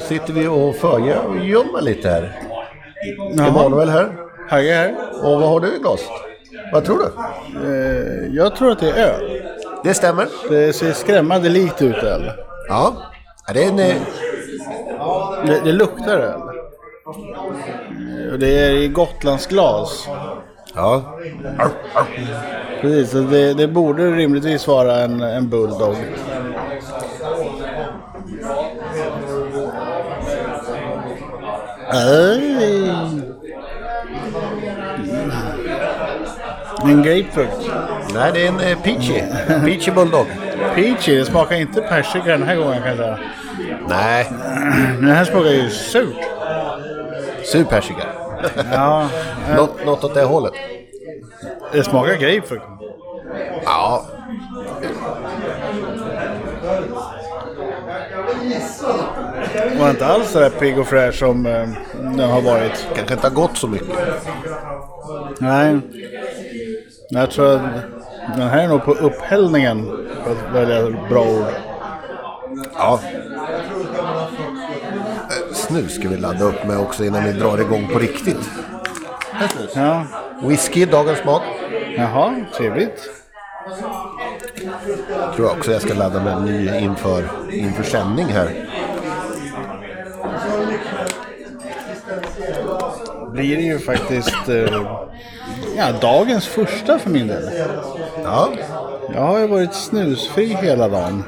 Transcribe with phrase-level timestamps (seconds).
[0.00, 2.38] så sitter vi och förgömmer lite här.
[3.48, 4.12] Emanuel här.
[4.48, 4.94] Hagge här.
[5.22, 6.06] Och vad har du i glaset?
[6.72, 7.04] Vad tror du?
[7.68, 9.42] Eh, jag tror att det är öl.
[9.84, 10.26] Det stämmer.
[10.48, 12.30] Det ser skrämmande likt ut öl.
[12.68, 12.92] Ja.
[13.54, 13.78] Det är en...
[13.78, 13.94] eh,
[15.46, 16.40] Det, det luktar öl.
[18.26, 20.08] Eh, Och det är i Gotlandsglas.
[20.74, 21.02] Ja.
[22.80, 25.96] Precis, det, det borde rimligtvis vara en, en bulldog.
[31.90, 32.90] Aj.
[36.84, 37.70] En grapefrukt.
[38.14, 39.20] Nej, det är en eh, Peachy.
[39.46, 40.26] Peachy Bulldog.
[40.74, 43.18] Peachy, det smakar inte persika den här gången kan jag säga.
[43.88, 44.26] Nej,
[45.00, 46.16] Den här smakar ju surt.
[47.44, 48.02] sur persika.
[48.72, 49.08] Ja,
[49.56, 50.52] Något, något åt det hållet.
[51.72, 52.64] det smakar grapefrukt.
[53.64, 54.04] Ja.
[59.78, 61.68] Var inte alls så där pigg och fräsch som eh,
[62.00, 62.86] den har varit.
[62.94, 63.96] Kanske inte har gått så mycket.
[65.38, 65.80] Nej.
[67.08, 67.62] Jag tror att
[68.36, 69.90] den här är nog på upphällningen.
[70.24, 71.44] För att välja ett bra ord.
[72.76, 73.00] Ja.
[75.30, 78.50] Eh, Snus ska vi ladda upp med också innan vi drar igång på riktigt.
[79.74, 80.02] Ja.
[80.42, 81.42] Whisky, dagens smak.
[81.96, 83.10] Jaha, trevligt.
[85.36, 88.63] Tror jag också jag ska ladda med en ny inför, inför sändning här.
[93.34, 94.82] Blir det ju faktiskt eh,
[95.76, 97.50] ja, dagens första för min del.
[98.24, 98.48] Ja,
[99.14, 101.24] Jag har ju varit snusfri hela dagen.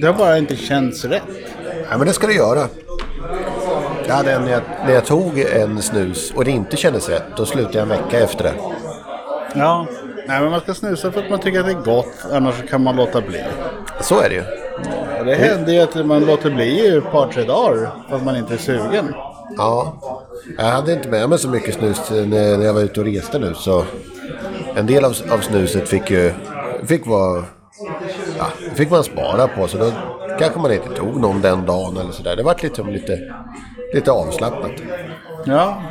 [0.00, 1.22] Det har bara inte känts rätt.
[1.90, 2.68] ja men det ska du göra.
[4.06, 7.24] Jag hade en när jag, när jag tog en snus och det inte kändes rätt.
[7.36, 8.54] Då slutade jag en vecka efter det.
[9.54, 9.86] Ja.
[10.28, 12.26] Nej, men man ska snusa för att man tycker att det är gott.
[12.32, 13.44] Annars kan man låta bli.
[14.00, 14.42] Så är det ju.
[15.24, 17.90] Det händer ju att man låter bli i ett par, tre dagar.
[18.08, 19.14] För att man inte är sugen.
[19.56, 19.96] Ja.
[20.58, 23.54] Jag hade inte med mig så mycket snus när, jag var ute och reste nu.
[23.54, 23.84] Så
[24.76, 26.32] en del av, av snuset fick ju
[26.84, 27.44] fick vara,
[28.38, 29.68] ja, fick man spara på.
[29.68, 29.90] Så då
[30.38, 32.36] kanske man inte tog någon den dagen eller sådär.
[32.36, 33.18] Det var lite, lite,
[33.94, 34.72] lite avslappnat.
[35.44, 35.82] Ja.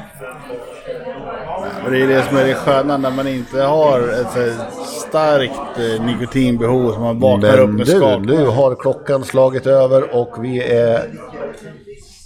[1.89, 4.53] Det är det som är det sköna när man inte har ett
[4.83, 8.21] starkt eh, nikotinbehov som man vaknar upp Men med du, skak.
[8.25, 11.09] nu har klockan slagit över och vi är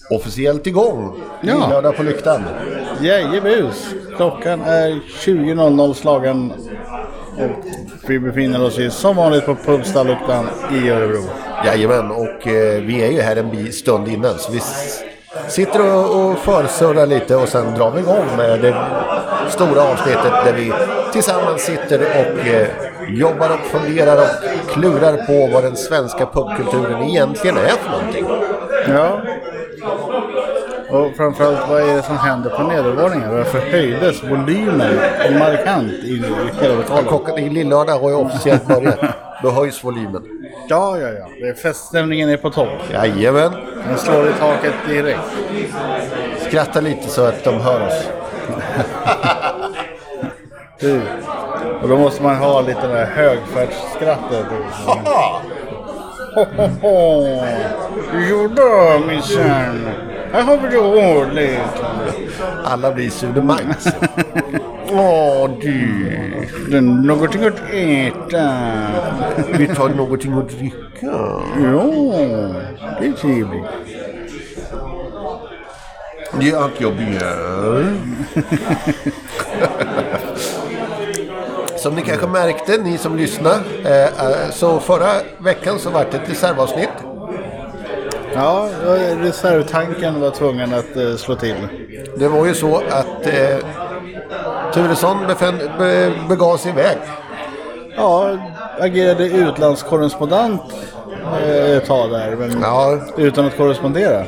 [0.09, 1.21] officiellt igång.
[1.41, 1.69] Ja.
[1.69, 2.43] Lördag på lyktan.
[3.01, 3.95] Jajebus!
[4.15, 6.53] Klockan är 20.00 slagen.
[7.37, 7.65] Och
[8.09, 11.23] vi befinner oss ju som vanligt på Pubstalluktan i Örebro.
[11.65, 14.37] Jajamän, och eh, vi är ju här en stund innan.
[14.37, 14.59] Så vi
[15.47, 18.75] sitter och, och försurrar lite och sen drar vi igång med det
[19.49, 20.73] stora avsnittet där vi
[21.13, 22.67] tillsammans sitter och eh,
[23.09, 28.25] jobbar och funderar och klurar på vad den svenska pubkulturen egentligen är för någonting.
[28.87, 29.21] Ja.
[30.91, 33.29] Och framförallt vad är det som händer på nedervåningen?
[33.31, 34.95] Varför höjdes volymen
[35.39, 36.23] markant i, i
[36.61, 37.05] hela lokalen?
[37.05, 38.99] Klockan i lillördag har ju officiellt börjat.
[39.43, 40.23] Då höjs volymen.
[40.67, 41.53] Ja, ja, ja.
[41.63, 42.69] Feststämningen är på topp.
[42.93, 43.51] Jajamän.
[43.87, 45.19] Den slår i taket direkt.
[46.47, 48.07] Skratta lite så att de hör oss.
[50.81, 51.01] Du.
[51.81, 54.45] Och då måste man ha lite det där högfärdsskrattet.
[56.35, 57.25] Ho, ho, ho.
[58.29, 59.89] Jo då minsann.
[60.31, 61.59] Här har det ordentligt.
[62.63, 63.87] Alla blir sudemangs.
[64.91, 65.87] Åh du.
[66.69, 68.51] Det är någonting att äta.
[69.57, 70.75] Vi tar någonting att dricka.
[71.01, 71.83] Ja,
[72.99, 73.65] det är trevligt.
[76.39, 77.95] Det är allt jag begär.
[81.77, 86.17] Som ni kanske märkte, ni som lyssnar, eh, eh, så förra veckan så var det
[86.17, 86.89] ett reservavsnitt.
[88.33, 88.69] Ja,
[89.21, 91.55] reservtanken var tvungen att eh, slå till.
[92.17, 93.57] Det var ju så att eh,
[94.73, 95.17] Turesson
[95.77, 96.97] be, begav sig iväg.
[97.97, 98.37] Ja,
[98.79, 100.61] agerade utlandskorrespondent
[101.43, 102.35] eh, ett tag där.
[102.35, 104.23] Men Ja, utan att korrespondera.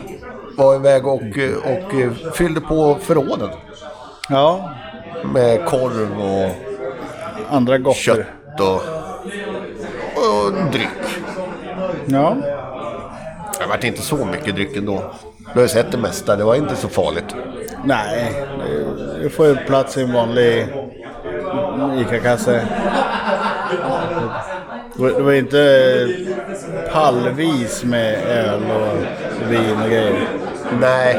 [0.58, 3.50] var iväg och, eh, och eh, fyllde på förråden
[4.30, 4.70] Ja,
[5.34, 6.50] med korv och
[7.56, 8.00] andra gotter.
[8.02, 8.76] kött och,
[10.16, 10.88] och dryck.
[12.06, 12.36] Ja,
[13.62, 15.04] Det vart inte så mycket dryck ändå.
[15.38, 17.36] Du har ju sett det mesta, det var inte så farligt.
[17.86, 18.34] nej.
[19.24, 20.68] Det får ju plats i en vanlig
[22.02, 22.68] ICA-kasse.
[24.96, 26.08] Var- Det var inte
[26.94, 30.28] pallvis med öl och vin och grejer.
[30.80, 31.18] Nej,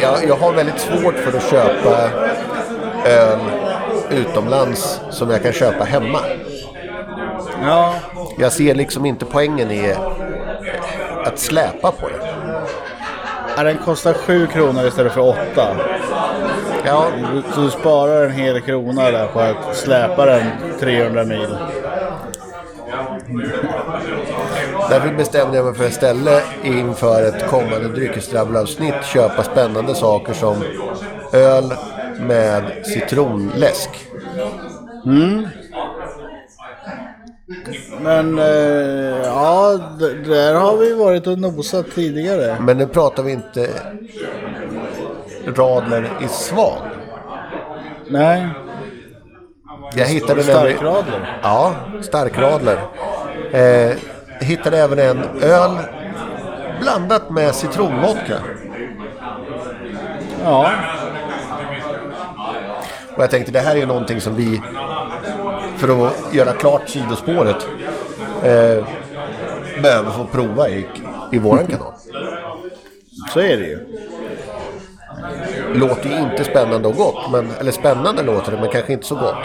[0.00, 2.10] jag, jag har väldigt svårt för att köpa
[3.06, 3.38] öl
[4.10, 6.18] utomlands som jag kan köpa hemma.
[7.62, 7.94] Ja,
[8.38, 9.94] Jag ser liksom inte poängen i
[11.24, 12.34] att släpa på det.
[13.56, 15.76] Ja, den kostar 7 kronor istället för 8.
[16.84, 17.06] Ja,
[17.54, 20.46] Så du sparar en hel krona där på att släpa den
[20.80, 21.56] 300 mil.
[24.90, 30.56] därför bestämde jag mig för att istället inför ett kommande dryckesdrabbelavsnitt köpa spännande saker som
[31.32, 31.74] öl
[32.20, 33.90] med citronläsk.
[38.04, 38.44] Men eh,
[39.24, 39.78] ja,
[40.26, 42.56] där har vi varit och nosat tidigare.
[42.60, 43.68] Men nu pratar vi inte
[45.46, 46.78] radler i svan.
[48.08, 48.48] Nej,
[49.94, 50.56] Jag hittade nämligen...
[50.60, 51.38] starkradler.
[51.42, 52.78] Ja, starkradler.
[53.52, 53.96] Eh,
[54.40, 55.70] hittade även en öl
[56.80, 58.38] blandat med citronvodka.
[60.44, 60.70] Ja,
[63.16, 64.60] Och jag tänkte det här är ju någonting som vi,
[65.76, 67.66] för att göra klart sidospåret,
[68.44, 68.84] eh,
[69.82, 70.86] behöver få prova i,
[71.32, 71.92] i våran kanal.
[73.32, 73.78] så är det ju.
[75.74, 79.14] Låter ju inte spännande och gott, men, eller spännande låter det, men kanske inte så
[79.14, 79.36] gott.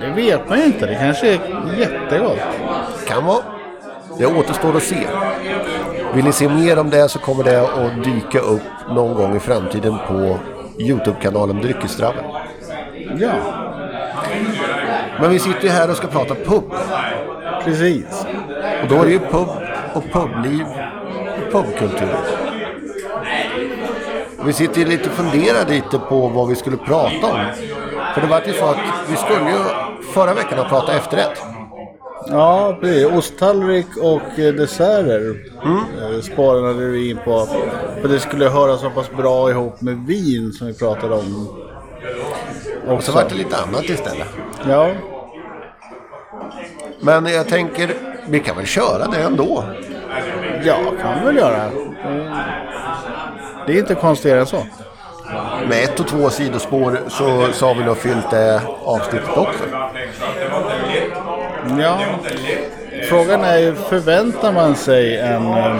[0.00, 0.86] Det vet man ju inte.
[0.86, 1.40] Det kanske är
[1.78, 2.38] jättegott.
[3.06, 3.42] Kan vara.
[4.18, 5.06] Det återstår att se.
[6.14, 9.40] Vill ni se mer om det så kommer det att dyka upp någon gång i
[9.40, 10.38] framtiden på
[10.78, 12.24] Youtube-kanalen Dryckesdrabben.
[13.20, 13.32] Ja,
[15.20, 16.64] Men vi sitter ju här och ska prata pub.
[17.64, 18.26] Precis.
[18.82, 19.48] Och då är det ju pub
[19.94, 20.66] och publiv
[21.46, 22.16] och pubkultur.
[24.44, 27.40] Vi sitter ju lite och funderar lite på vad vi skulle prata om.
[28.14, 28.78] För det var ju så att
[29.10, 29.58] vi skulle ju
[30.14, 31.42] förra veckan ha pratat efterrätt.
[32.26, 33.06] Ja, precis.
[33.06, 36.22] Osttallrik och eh, desserter mm.
[36.22, 37.48] sparade vi in på.
[38.00, 41.48] För det skulle höra så pass bra ihop med vin som vi pratade om.
[42.86, 44.28] Och så vart det lite annat istället.
[44.68, 44.90] Ja,
[47.00, 47.90] Men jag tänker,
[48.28, 49.64] vi kan väl köra det ändå.
[50.64, 51.64] ja kan vi väl göra.
[51.64, 51.70] Eh,
[53.66, 54.62] Det är inte konstigare än så.
[55.68, 59.64] Med ett och två sidospår så, så har vi nog fyllt det avsnittet också.
[61.80, 61.98] Ja,
[63.08, 65.76] frågan är ju, förväntar man sig en, eh,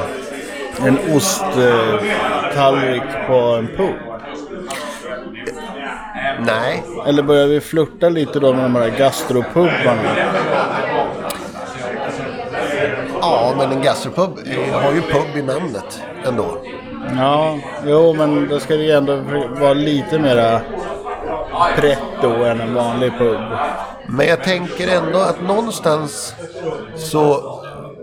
[0.86, 3.94] en osttallrik på en pub?
[6.40, 10.00] Nej, Eller börjar vi flirta lite då med de här gastropubbarna?
[13.48, 14.30] Ja men en gastropub
[14.72, 16.58] har ju pub i namnet ändå.
[17.16, 19.16] Ja, jo men då ska det ju ändå
[19.60, 20.60] vara lite mera
[21.76, 23.40] pretto än en vanlig pub.
[24.08, 26.34] Men jag tänker ändå att någonstans
[26.96, 27.54] så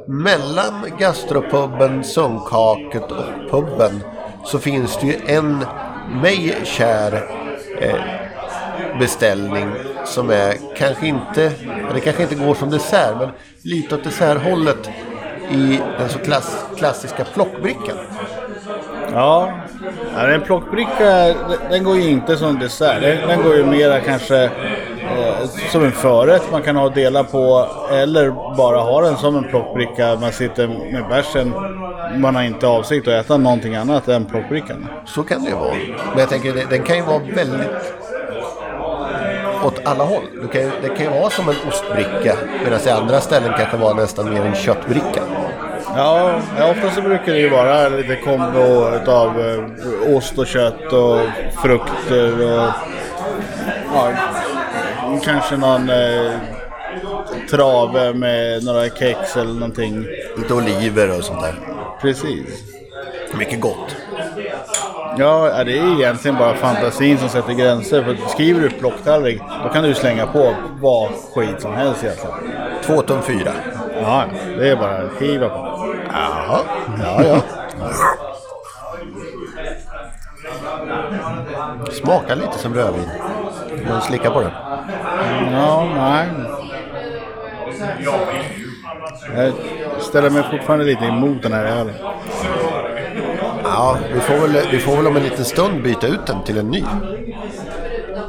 [0.08, 4.04] mellan gastropuben, sunkhaket och puben
[4.46, 5.66] så finns det ju en
[6.22, 7.30] mig kär
[7.82, 8.00] eh,
[9.00, 9.72] beställning
[10.06, 11.52] som är kanske inte,
[11.94, 13.30] det kanske inte går som dessert, men
[13.62, 14.90] lite åt desserthållet
[15.52, 17.98] i den så klass, klassiska plockbrickan.
[19.14, 19.52] Ja,
[20.18, 21.34] en plockbricka
[21.70, 23.02] den- går ju inte som dessert.
[23.02, 27.24] Den, den går ju mera kanske eh, som en förrätt man kan ha och dela
[27.24, 27.68] på.
[27.92, 30.18] Eller bara ha den som en plockbricka.
[30.22, 31.54] Man sitter med bärsen.
[32.16, 34.88] Man har inte avsikt att äta någonting annat än plockbrickan.
[35.06, 35.74] Så kan det ju vara.
[36.12, 37.68] Men jag tänker det- den kan ju vara väldigt
[39.64, 40.24] åt alla håll.
[40.42, 43.78] Det kan, ju- det kan ju vara som en ostbricka medan i andra ställen kanske
[43.78, 45.22] vara nästan mer en köttbricka.
[45.96, 50.94] Ja, ja ofta så brukar det ju vara lite kombo utav eh, ost och kött
[50.94, 51.20] och
[51.64, 52.70] frukter och
[53.94, 54.12] ja,
[55.24, 56.32] kanske någon eh,
[57.50, 60.08] trave med några kex eller någonting.
[60.38, 61.56] Lite oliver och sånt där.
[62.02, 62.64] Precis.
[63.38, 63.96] Mycket gott.
[65.18, 68.04] Ja, ja, det är egentligen bara fantasin som sätter gränser.
[68.04, 72.36] För skriver du plocktallrik, då kan du slänga på vad skit som helst egentligen.
[72.84, 73.52] Två tum fyra.
[74.02, 74.26] Ja,
[74.58, 75.96] det är bara att hiva på.
[76.14, 76.60] Jaha.
[77.04, 77.42] Ja, ja.
[81.92, 83.10] Smakar lite som rödvin.
[83.90, 84.52] Man slickar på den.
[85.52, 86.28] Ja, nej.
[89.36, 89.54] Jag
[90.02, 91.96] ställer mig fortfarande lite emot den här ölen.
[93.64, 96.58] Ja, vi får, väl, vi får väl om en liten stund byta ut den till
[96.58, 96.84] en ny.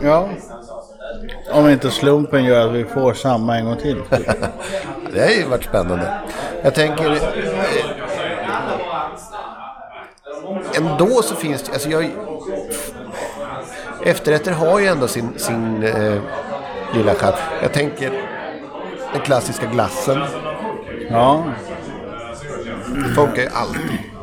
[0.02, 0.28] Ja.
[1.50, 4.02] Om inte slumpen gör att vi får samma en gång till.
[5.12, 6.18] Det har ju varit spännande.
[6.62, 7.10] Jag tänker...
[7.10, 7.20] Eh,
[10.76, 11.72] ändå så finns det...
[11.72, 12.10] Alltså jag,
[14.04, 16.20] efterrätter har ju ändå sin, sin eh,
[16.94, 17.34] lilla charm.
[17.62, 18.10] Jag tänker
[19.12, 20.18] den klassiska glassen.
[21.10, 21.44] Ja.
[22.94, 24.15] Det funkar ju alltid.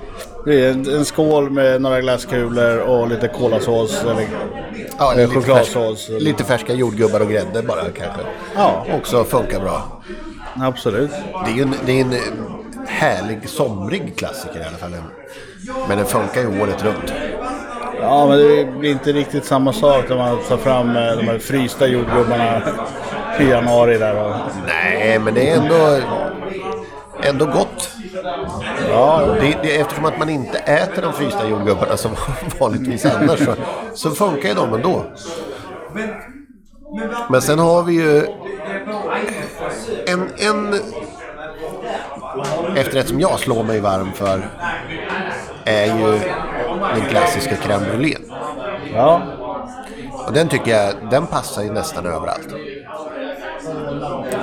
[0.45, 4.03] Det är en, en skål med några glasskulor och lite kolasås.
[4.03, 4.27] Eller,
[4.99, 6.07] Ja, Eh, lite, chokladsås.
[6.07, 8.21] färska, lite färska jordgubbar och grädde bara kanske.
[8.55, 10.01] Ja, Också funkar bra.
[10.61, 11.11] absolut.
[11.45, 12.13] Det är ju en, det är en
[12.87, 14.95] härlig somrig klassiker i alla fall.
[15.87, 17.13] Men den funkar ju året runt.
[18.01, 21.39] Ja, men det blir inte riktigt samma sak när man tar fram eh, de här
[21.39, 22.61] frysta jordgubbarna
[23.39, 24.25] i januari där.
[24.25, 24.33] Och,
[24.67, 25.99] Nej, men det är ändå,
[27.23, 27.89] ändå gott.
[28.89, 32.11] Ja, Det, det, eftersom att man inte äter de frysta jordgubbarna som
[32.59, 33.55] vanligtvis annars så,
[33.93, 35.05] så funkar ju de ändå.
[37.29, 38.25] Men sen har vi ju
[40.07, 40.73] en, en
[42.75, 44.41] efterrätt som jag slår mig varm för
[45.65, 46.19] är ju
[46.95, 48.17] den klassiska crème brûlée.
[48.93, 49.21] ja,
[50.27, 52.47] Och den tycker jag, den passar ju nästan överallt.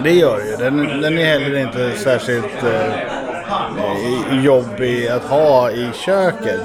[0.05, 0.57] det gör ju.
[0.57, 3.10] Den, den är heller inte särskilt eh,
[4.43, 6.61] jobbig att ha i köket.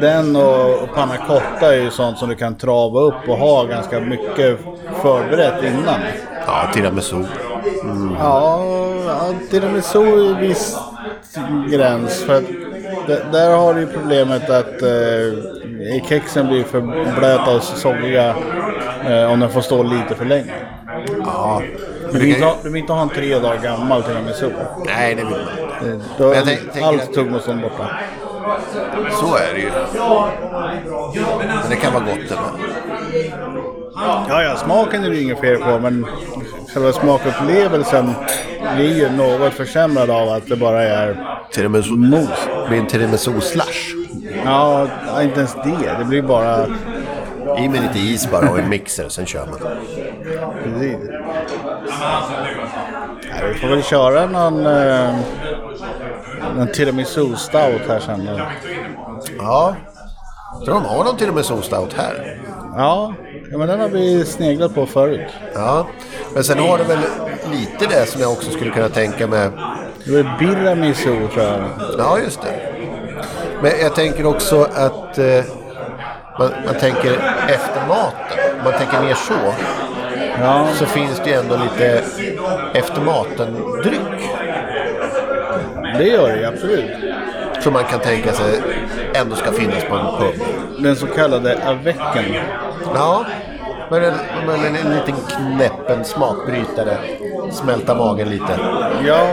[0.00, 4.00] Den och, panna cotta är ju sånt som du kan trava upp och ha ganska
[4.00, 4.58] mycket
[5.02, 6.00] förberett innan.
[6.46, 7.16] Ja, tiramisu.
[8.18, 8.64] Ja,
[9.06, 10.76] ja tiramisu i viss
[11.70, 12.24] gräns.
[12.24, 12.44] För att
[13.32, 16.80] där har du ju problemet att eh, kexen blir för
[17.18, 18.34] blöta och soggiga
[19.08, 20.52] eh, om den får stå lite för länge.
[21.24, 21.62] Ja,
[22.00, 24.50] Du men vill, det inte ha, du vill inte ha en tre dagar gammal tiramisu.
[24.86, 25.63] nej, det vill man inte.
[26.18, 27.88] Då jag tänk- allt tuggmotstånd borta.
[29.20, 29.70] Så är det ju.
[31.38, 32.38] Men det kan vara gott det.
[34.28, 36.06] Ja, ja, smaken är det ju inget fel på men
[36.74, 38.14] själva smakupplevelsen
[38.76, 41.90] blir ju något försämrad av att det bara är Tiramisu.
[41.90, 42.28] mos.
[42.62, 43.94] Det blir en tiramisu-slash.
[44.44, 44.88] Ja,
[45.22, 45.96] inte ens det.
[45.98, 46.66] Det blir bara...
[47.58, 49.58] I med lite is bara och en mixer, sen kör man.
[50.64, 50.96] Precis.
[53.30, 55.14] Ja, vi får väl köra någon, eh,
[56.56, 58.28] någon tiramisu stout här sen.
[59.38, 59.74] Ja.
[60.54, 62.38] Jag tror de har någon tiramisu-stout här.
[62.76, 63.12] Ja,
[63.50, 65.28] ja, men den har vi sneglat på förut.
[65.54, 65.86] Ja.
[66.34, 66.98] Men sen har du väl
[67.52, 69.50] lite det som jag också skulle kunna tänka mig.
[70.04, 71.64] Det var biramisu tror jag.
[71.98, 72.60] Ja, just det.
[73.62, 75.44] Men jag tänker också att eh,
[76.38, 77.12] man, man tänker
[77.48, 78.38] efter maten.
[78.58, 79.34] Om man tänker mer så.
[80.40, 82.04] Ja, Så finns det ju ändå lite
[82.74, 84.13] efter maten-dryck.
[85.98, 86.90] Det gör det ju absolut.
[87.60, 88.60] Som man kan tänka sig
[89.14, 90.46] ändå ska finnas på en pub.
[90.78, 92.24] Den så kallade avecken.
[92.94, 93.24] Ja,
[93.90, 94.14] men en,
[94.46, 96.98] men en, en liten knäppen smakbrytare.
[97.52, 98.58] Smälta magen lite.
[99.06, 99.26] Ja,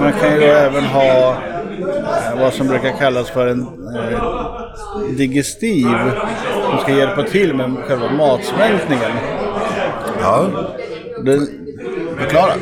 [0.00, 3.60] man kan ju även ha eh, vad som brukar kallas för en
[3.96, 4.22] eh,
[5.16, 5.86] digestiv.
[6.70, 9.10] Som ska hjälpa till med själva matsmältningen.
[10.20, 10.46] Ja,
[11.24, 11.48] Den,
[12.18, 12.52] förklara.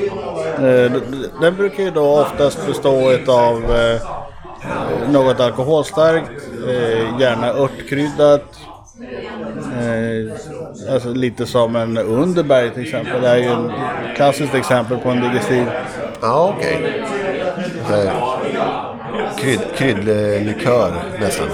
[0.63, 0.93] Eh,
[1.41, 4.01] Den brukar ju då oftast bestå av eh,
[5.11, 6.31] något alkoholstarkt,
[6.69, 8.59] eh, gärna örtkryddat.
[10.93, 13.23] Alltså lite som en Underberg till exempel.
[13.23, 15.67] Det är ju ett klassiskt exempel på en digestiv.
[16.21, 17.03] Ja, okej.
[17.85, 18.09] Okay.
[19.39, 21.49] Krydd, kryddlikör nästan.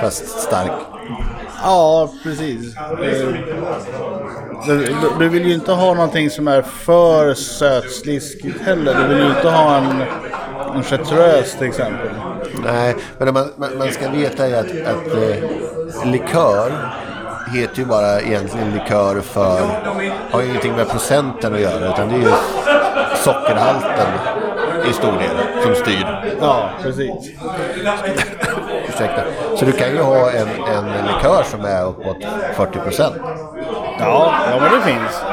[0.00, 0.72] Fast stark.
[1.62, 2.74] Ja, precis.
[4.66, 8.94] Du, du- du vill ju inte ha någonting som är för sötsliskigt heller.
[8.94, 10.02] Du vill ju inte ha en,
[10.76, 12.10] en chartreuse till exempel.
[12.64, 16.72] Nej, men man, man, man ska veta att, att eh, likör
[17.54, 19.60] heter ju bara egentligen likör för...
[20.30, 22.32] Har ju ingenting med procenten att göra utan det är ju
[23.24, 24.06] sockerhalten
[24.90, 26.34] i stor del som styr.
[26.40, 27.10] Ja, precis.
[28.88, 29.22] Ursäkta.
[29.56, 32.16] Så du kan ju ha en, en likör som är uppåt
[32.56, 33.14] 40 procent.
[34.02, 35.24] Ja, ja men det finns.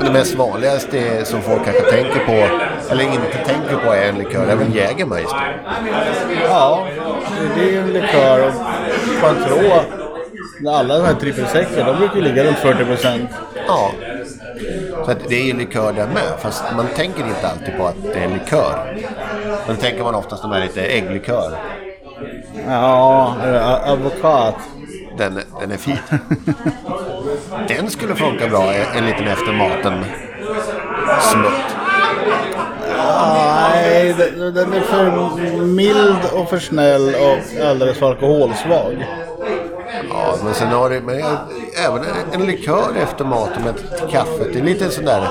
[0.00, 2.56] Det mest vanligaste som folk kanske tänker på,
[2.90, 4.46] eller inte tänker på, är en likör.
[4.46, 5.62] Det är väl Jägermeister.
[6.48, 6.86] Ja,
[7.56, 8.52] det är en likör och
[9.20, 9.80] Cointreau.
[10.68, 13.30] Alla de här trippelsecker, de brukar ju ligga runt 40 procent.
[13.66, 13.90] Ja.
[15.06, 18.18] Så det är ju likör där med, fast man tänker inte alltid på att det
[18.24, 18.98] är likör.
[19.66, 21.58] Då tänker man oftast de här lite ägglikör.
[22.68, 23.34] Ja,
[23.86, 24.56] avokat.
[25.18, 25.98] Den, den är fin.
[27.68, 30.04] Den skulle funka bra en, liten efter maten
[31.20, 31.76] smutt.
[32.98, 34.14] Ah, nej,
[34.54, 39.06] den är för mild och för snäll och alldeles för alkoholsvag.
[40.12, 41.36] Ja, men sen har det, men jag,
[41.86, 43.74] även en, likör efter maten med
[44.10, 44.52] kaffet.
[44.52, 45.28] Det är lite sådär,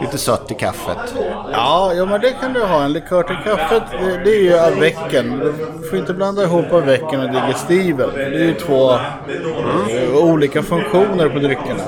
[0.00, 1.14] lite sött i kaffet.
[1.52, 2.82] Ja, ja, men det kan du ha.
[2.82, 5.52] En likör till kaffet, det, det är ju avecken.
[5.82, 8.10] Du får inte blanda ihop avecken och digestiven.
[8.14, 11.82] Det är ju två eh, olika funktioner på dryckerna.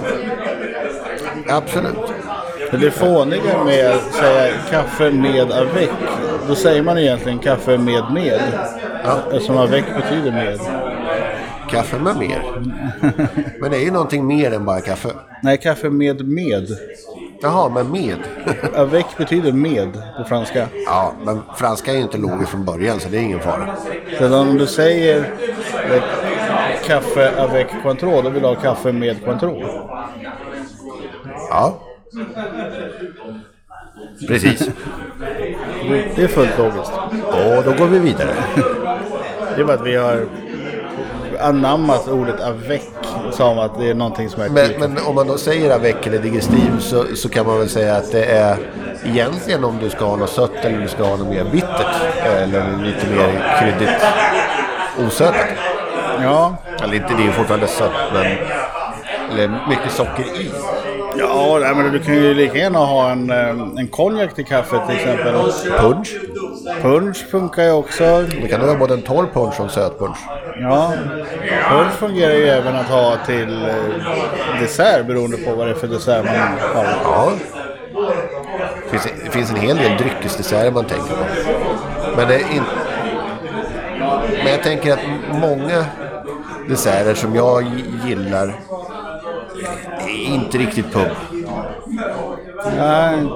[1.48, 1.96] Absolut.
[2.80, 5.90] Det fåniga med att säga kaffe med avec,
[6.48, 8.40] då säger man egentligen kaffe med med.
[9.04, 9.18] Ja.
[9.32, 10.60] Eftersom avec betyder med.
[11.74, 12.42] Kaffe med mer.
[13.60, 15.08] Men det är ju någonting mer än bara kaffe.
[15.42, 16.68] Nej, kaffe med med.
[17.42, 18.18] Jaha, men med.
[18.74, 20.68] Avec betyder med på franska.
[20.86, 23.76] ja, men franska är ju inte logiskt från början så det är ingen fara.
[24.18, 25.34] Så om du säger
[26.86, 29.62] kaffe avec Cointreau, då vill du ha kaffe med Cointreau.
[31.50, 31.78] Ja.
[34.28, 34.70] Precis.
[36.16, 36.92] Det är fullt logiskt.
[37.22, 38.34] Och då går vi vidare.
[39.56, 40.26] Det är bara att vi har
[41.40, 42.82] anammat ordet avec
[43.32, 46.18] som att det är någonting som är Men, men om man då säger avec eller
[46.18, 48.56] digestiv så, så kan man väl säga att det är
[49.04, 51.96] egentligen om du ska ha något sött eller om du ska ha något mer bittert.
[52.24, 54.04] Eller lite mer kryddigt
[55.06, 55.46] osötat.
[56.22, 58.26] Ja, Eller inte, det är ju fortfarande sött men...
[59.32, 60.50] Eller mycket socker i.
[61.18, 63.48] ja nej, men du kan ju lika gärna ha en, eh,
[63.78, 65.34] en konjak till kaffet till exempel.
[65.78, 66.16] Punch.
[66.82, 68.22] Punch funkar ju också.
[68.42, 70.16] Det kan vara både en torr punch och en söt punch.
[70.64, 70.92] Ja,
[71.68, 75.88] Förr fungerar ju även att ha till eh, dessert beroende på vad det är för
[75.88, 76.36] dessert man
[76.74, 76.84] har.
[77.04, 77.32] Ja.
[78.84, 81.24] Det finns, det finns en hel del dryckesdesserter man tänker på.
[82.16, 82.62] Men, det är in...
[84.44, 85.00] Men jag tänker att
[85.40, 85.84] många
[86.68, 87.64] desserter som jag
[88.06, 88.54] gillar
[90.00, 91.33] är inte riktigt pub.
[92.64, 93.26] Nej,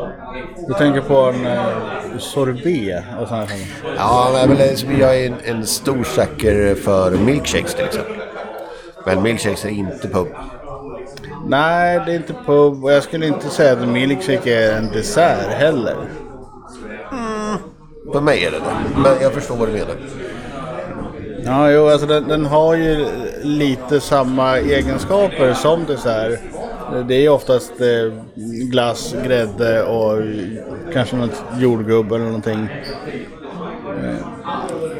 [0.68, 3.66] du tänker på en eh, sorbet och sådana saker.
[3.96, 4.56] Ja, men
[4.86, 8.16] men jag är en, en stor sucker för milkshakes till exempel.
[9.06, 10.28] Men milkshakes är inte pub.
[11.46, 15.52] Nej, det är inte pub och jag skulle inte säga att milkshake är en dessert
[15.52, 15.96] heller.
[18.12, 19.00] För mig är det det.
[19.02, 19.96] Men jag förstår vad du menar.
[21.44, 23.06] Ja, jo, alltså den, den har ju
[23.42, 26.40] lite samma egenskaper som dessert.
[27.08, 28.12] Det är oftast eh,
[28.70, 30.22] glass, grädde och
[30.92, 32.68] kanske något jordgubb eller någonting.
[34.02, 34.26] Eh,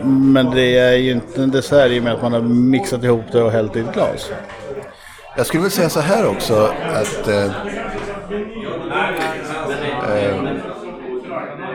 [0.05, 3.25] Men det är ju inte en dessert i och med att man har mixat ihop
[3.33, 4.31] det och hällt i ett glas.
[5.37, 7.45] Jag skulle väl säga så här också att eh,
[10.17, 10.43] eh,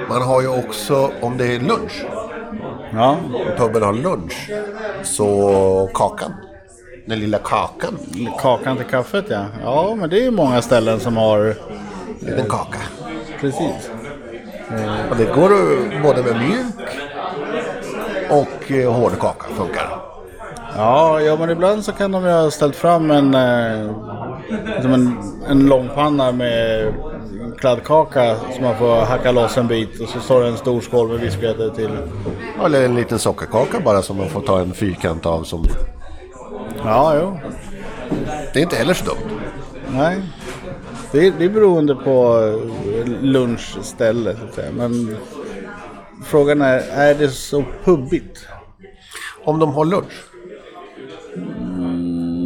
[0.10, 2.06] man har ju också, om det är lunch,
[2.96, 3.18] Ja,
[3.58, 4.52] puben har lunch,
[5.04, 6.32] så kakan.
[7.06, 7.98] Den lilla kakan.
[8.42, 9.46] kakan till kaffet ja.
[9.63, 11.56] Ja, men det är ju många ställen som har En
[12.26, 12.80] liten kaka.
[13.42, 13.89] precis.
[15.12, 15.50] Och det går
[16.04, 16.89] både med mjuk
[18.30, 20.00] och eh, hård kaka funkar.
[20.78, 23.92] Ja, ja, men ibland så kan de ju ha ställt fram en, eh,
[24.82, 26.94] som en, en långpanna med
[27.58, 31.08] kladdkaka som man får hacka loss en bit och så står det en stor skål
[31.10, 31.89] med vispgrädde till.
[32.66, 35.44] Eller en liten sockerkaka bara som man får ta en fyrkant av.
[35.44, 35.66] Som...
[36.86, 37.39] Ja, jo.
[38.54, 39.39] Det är inte heller så dumt.
[39.89, 40.22] Nej.
[41.12, 42.38] Det är, det är beroende på
[42.96, 44.72] eh, lunchställe så att säga.
[44.72, 45.17] Men
[46.26, 48.48] frågan är, är det så pubbigt?
[49.43, 50.24] Om de har lunch.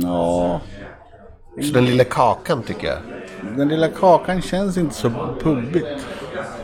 [0.04, 0.62] Ja,
[1.62, 2.98] Så den lilla kakan tycker jag.
[3.58, 5.10] den lilla kakan känns inte så
[5.44, 5.88] pubbigt.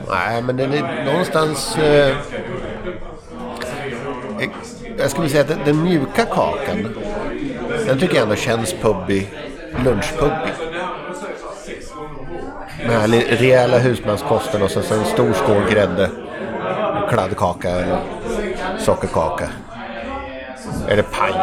[0.09, 1.77] Nej, men den är någonstans...
[1.77, 2.09] Eh,
[4.39, 4.49] eh,
[4.97, 6.95] jag skulle säga att den, den mjuka kakan,
[7.88, 9.34] den tycker jag ändå känns pubbig.
[9.86, 10.54] Lunchpubbig.
[12.88, 16.10] Med här rejäla husmanskosten och så en stor skål grädde.
[17.10, 18.00] Kladdkaka eller
[18.80, 19.50] sockerkaka.
[20.88, 21.34] Eller paj.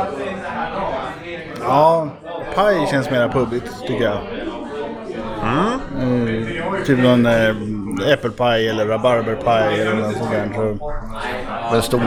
[1.61, 2.09] Ja,
[2.55, 4.19] paj känns mer pubbigt tycker jag.
[6.01, 6.47] Mm,
[6.87, 7.55] typ någon äh,
[8.13, 10.49] äppelpaj eller rabarberpaj eller något sånt där.
[10.55, 10.93] Så,
[11.71, 12.01] Med en stor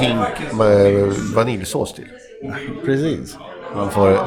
[0.00, 2.08] hink med vaniljsås till.
[2.84, 3.38] precis.
[3.76, 4.18] Man får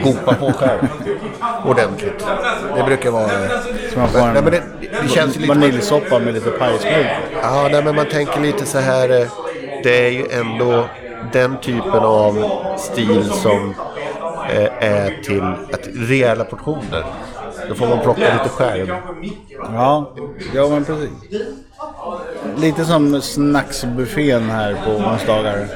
[0.00, 0.88] skopa på själv.
[1.64, 2.26] Ordentligt.
[2.76, 3.28] Det brukar vara...
[3.92, 4.62] Så man får Nej, en men det,
[5.02, 5.48] det känns lite...
[5.48, 7.06] vaniljsoppa med lite pajsmuld.
[7.42, 9.20] Ja, nej, men man tänker lite så här.
[9.20, 9.28] eh,
[9.82, 10.84] Det är ju ändå
[11.32, 12.44] den typen av
[12.78, 13.74] stil som
[14.50, 17.04] eh, är till att rejäla portioner.
[17.68, 18.92] Då får man plocka lite själv.
[19.72, 20.10] Ja,
[20.54, 21.10] ja men precis.
[22.56, 25.66] Lite som snacksbuffén här på onsdagar.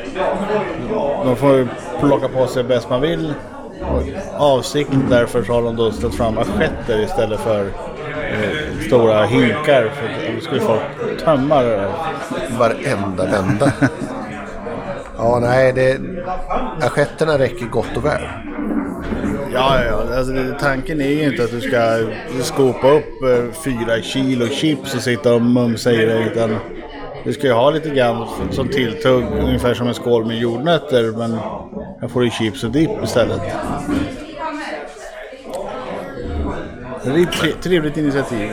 [1.24, 1.68] De får
[2.00, 3.34] plocka på sig bäst man vill.
[4.36, 7.64] Avsiktligt därför så har de då ställt fram assietter istället för
[8.30, 9.90] eh, stora hinkar.
[9.94, 10.80] För då skulle folk
[11.24, 11.92] tömma det där.
[12.58, 13.72] Varenda vända.
[15.16, 16.00] Ja, nej, det...
[16.80, 18.22] Assietterna räcker gott och väl.
[19.52, 20.16] Ja, ja.
[20.16, 21.98] Alltså, tanken är ju inte att du ska
[22.42, 26.18] skopa upp eh, fyra kilo chips och sitta och mumsa i det.
[26.18, 26.56] Utan
[27.24, 31.02] du ska ju ha lite grann som tilltugg, ungefär som en skål med jordnötter.
[31.18, 31.38] Men
[32.00, 33.40] jag får ju chips och dipp istället.
[37.04, 38.50] Det är ett tre- trevligt initiativ.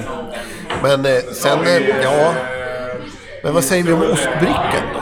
[0.83, 2.33] Men eh, sen, eh, ja...
[3.43, 4.99] Men vad säger vi om ostbrickan då?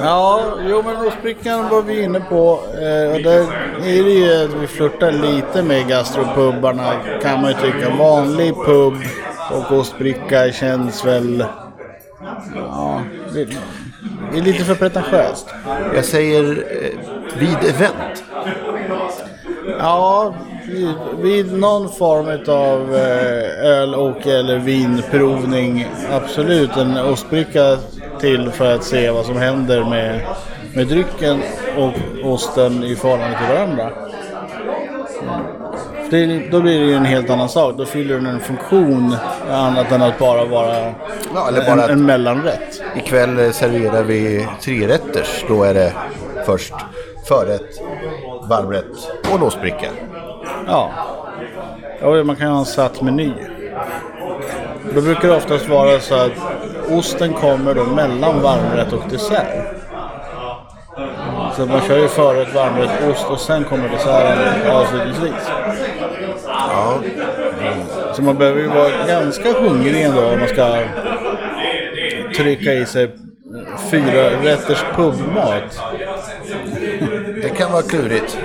[0.00, 2.60] Ja, jo men ostbrickan var vi inne på.
[2.74, 3.40] Eh, och där
[3.84, 6.92] är det ju att vi flörtar lite med gastropubbarna
[7.22, 7.90] kan man ju tycka.
[7.98, 8.94] Vanlig pub
[9.50, 11.44] och ostbricka känns väl...
[12.54, 13.02] Ja,
[13.34, 13.44] det,
[14.32, 15.54] det är lite för pretentiöst.
[15.94, 18.24] Jag säger eh, vid event.
[19.78, 20.34] Ja,
[20.66, 25.86] vid, vid någon form av eh, öl och eller vinprovning.
[26.10, 27.78] Absolut en ostbricka
[28.20, 30.20] till för att se vad som händer med,
[30.74, 31.42] med drycken
[31.76, 31.92] och
[32.32, 33.90] osten i förhållande till varandra.
[36.10, 37.74] Det, då blir det ju en helt annan sak.
[37.78, 39.16] Då fyller den en funktion
[39.50, 40.94] annat än att bara vara
[41.34, 42.82] Ja, eller en, bara att en mellanrätt.
[42.96, 45.44] ikväll eh, serverar vi tre rätters.
[45.48, 45.92] Då är det
[46.46, 46.74] först
[47.28, 47.80] förrätt,
[48.48, 49.86] varmrätt och en ostbricka.
[50.66, 50.90] Ja.
[52.00, 53.32] ja, man kan ha en satt meny.
[54.94, 56.32] Då brukar det oftast vara så att
[56.90, 59.66] osten kommer då mellan varmrätt och dessert.
[61.56, 65.50] Så man kör ju förrätt, varmrätt, ost och sen kommer desserten avslutningsvis.
[66.46, 66.98] Ja,
[68.14, 70.78] Så man behöver ju vara ganska hungrig ändå om man ska
[72.36, 73.10] trycka i sig
[73.90, 75.80] fyra rätters pubmat.
[77.42, 78.38] det kan vara klurigt.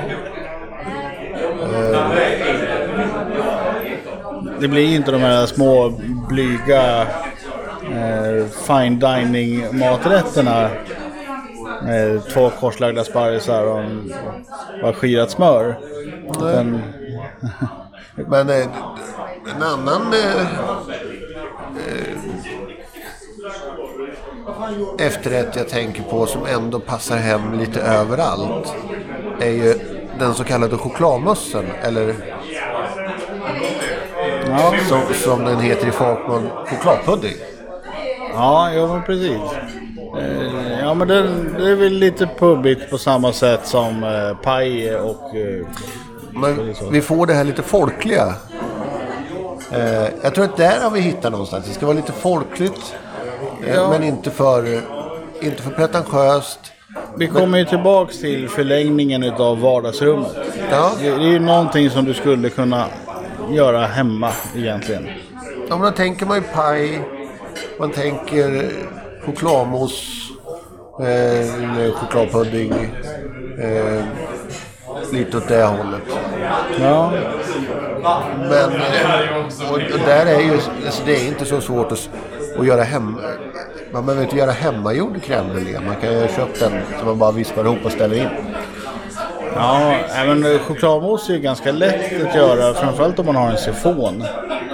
[4.60, 5.90] Det blir ju inte de här små
[6.30, 7.02] blyga
[7.92, 10.70] eh, fine dining maträtterna.
[12.34, 13.84] Två korslagda sparrisar och
[14.84, 15.76] och skirat smör.
[18.16, 18.68] Men eh,
[19.56, 20.42] en annan eh,
[21.88, 22.18] eh,
[25.08, 28.74] efterrätt jag tänker på som ändå passar hem lite överallt
[29.40, 29.74] är ju
[30.20, 31.66] den så kallade chokladmössen.
[31.82, 32.16] Eller
[34.48, 37.36] ja, som, som den heter i folkmun, chokladpudding.
[38.34, 39.40] ja, ja men precis.
[40.18, 44.96] Eh, ja men den, det är väl lite pubbigt på samma sätt som eh, paj
[44.96, 45.36] och...
[45.36, 45.66] Eh,
[46.32, 48.34] Men vi får det här lite folkliga.
[49.72, 51.66] Eh, jag tror att där har vi hittat någonstans.
[51.68, 52.96] Det ska vara lite folkligt.
[53.68, 53.90] Eh, Ja.
[53.90, 54.82] Men inte för,
[55.42, 56.60] inte för pretentiöst.
[57.18, 60.32] vi kommer ju tillbaks till förlängningen utav vardagsrummet.
[60.72, 60.92] Ja.
[61.00, 62.86] Det, det är ju någonting som du skulle kunna
[63.52, 65.08] göra hemma egentligen.
[65.70, 67.02] Ja, men då tänker man ju paj.
[67.80, 68.70] Man tänker
[69.26, 70.12] chokladmousse.
[71.02, 72.74] Eh, chokladpudding.
[73.62, 74.04] Eh,
[75.12, 76.02] lite åt det hållet.
[76.82, 77.12] Ja,
[78.40, 78.82] Men
[79.70, 80.54] och, och där är ju,
[80.86, 82.10] alltså det är inte så svårt att,
[82.60, 83.18] att göra hem.
[83.92, 85.80] Man behöver inte göra hemmagjord crème brûlée.
[85.86, 88.30] Man kan ju köpa den som man bara vispar ihop och ställer in.
[89.56, 92.74] ja även chokladmousse är ju ganska lätt att göra.
[92.74, 94.24] Framförallt om man har en sifon.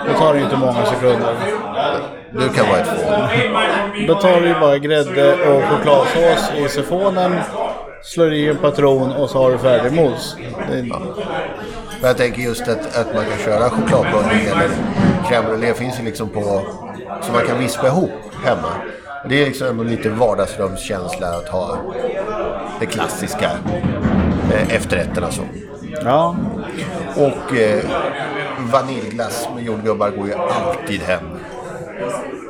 [0.08, 1.36] Det tar det inte många sekunder.
[2.32, 4.08] Det kan vara ett fån.
[4.08, 7.36] Då tar du ju bara grädde och chokladsås i sifonen.
[8.04, 10.38] Slår i en patron och så har du färdig mousse.
[10.69, 10.86] Det,
[12.04, 14.70] Men jag tänker just att, att man kan köra chokladpudding eller
[15.30, 16.62] crème brûlée finns ju liksom på...
[17.22, 18.12] Så man kan vispa ihop
[18.46, 18.70] hemma.
[19.30, 21.78] Det är liksom lite vardagsrumskänsla att ha
[22.80, 23.52] det klassiska
[24.54, 25.42] eh, efterrätterna så.
[26.04, 26.36] ja,
[27.16, 27.84] Och eh,
[28.60, 31.24] vaniljglass med jordgubbar går ju alltid hem.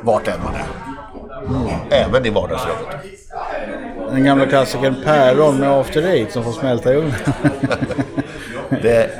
[0.02, 2.04] Vart än man är.
[2.04, 2.86] Även i vardagsrummet.
[4.10, 7.14] den gamla klassikern päron med after eight som får smälta i ugnen.
[8.82, 9.10] Det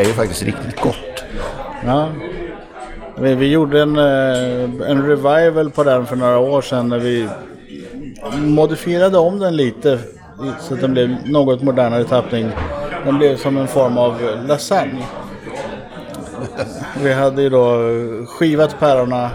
[0.00, 1.24] är ju faktiskt riktigt gott.
[1.86, 2.08] Ja.
[3.18, 7.28] Vi, vi gjorde en, eh, en revival på den för några år sedan när vi
[8.38, 9.98] modifierade om den lite
[10.60, 12.50] så att den blev något modernare tappning.
[13.04, 15.06] Den blev som en form av lasagne.
[17.02, 17.78] Vi hade ju då
[18.26, 19.28] skivat päronen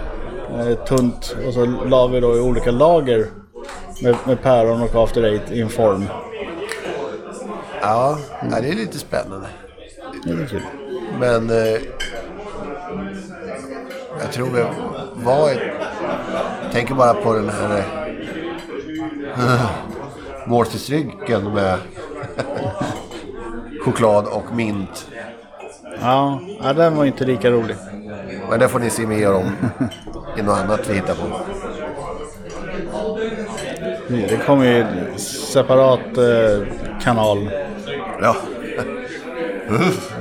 [0.59, 3.25] eh, tunt och så la vi då i olika lager
[4.01, 6.05] med, med päron och after eight i en form.
[7.81, 8.17] Ja,
[8.61, 9.47] det är lite spännande.
[10.25, 10.61] Är kul.
[11.19, 11.81] Men eh,
[14.21, 14.67] jag tror det
[15.13, 15.59] var ett...
[16.71, 17.83] Tänker bara på den här
[19.37, 19.71] eh,
[20.47, 21.77] måltidsdrycken med
[23.85, 25.07] choklad och mint.
[26.01, 27.75] Ja, ja, den var inte lika rolig.
[28.49, 29.51] Men det får ni se mer om
[30.37, 31.39] i något annat vi hittar på.
[34.07, 34.85] Det kommer ju
[35.17, 36.67] separat eh,
[37.01, 37.49] kanal
[38.21, 38.35] Ja,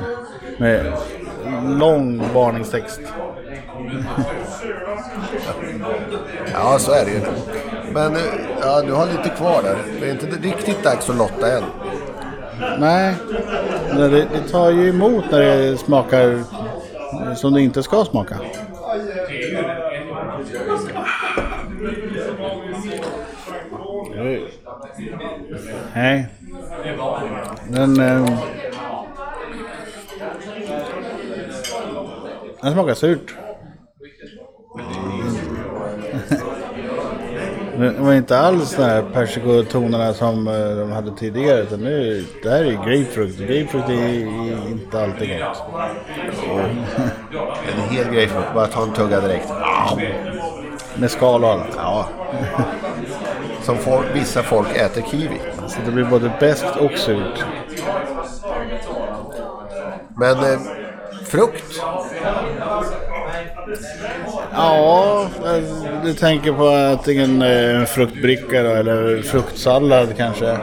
[0.59, 0.93] med
[1.79, 3.01] lång varningstext.
[6.53, 7.21] ja så är det ju.
[7.93, 8.23] Men eh,
[8.61, 9.77] ja, du har lite kvar där.
[10.01, 11.62] Det är inte riktigt dags att lotta än.
[12.79, 13.14] Nej,
[13.97, 16.43] det, det tar ju emot när det smakar
[17.35, 18.37] som det inte ska smaka.
[25.95, 26.27] Nej.
[27.69, 28.01] Den...
[28.01, 28.54] Eh,
[32.64, 33.35] den smakar surt.
[37.79, 41.61] Det var inte alls de här persikotonerna som eh, de hade tidigare.
[41.61, 43.38] Utan nu, det här är grapefrukt.
[43.38, 45.62] Grapefrukt är inte alltid gott.
[47.74, 49.48] En hel att bara ta en tugga direkt.
[50.94, 51.77] Med skal och allt.
[51.77, 52.07] Ja.
[53.62, 55.40] Som folk, vissa folk äter kiwi.
[55.68, 57.44] Så det blir både bäst och surt.
[60.16, 60.61] Men eh,
[61.24, 61.83] frukt?
[64.53, 65.63] Ja, eh,
[66.05, 70.59] du tänker på antingen eh, en fruktbricka då, eller fruktsallad kanske.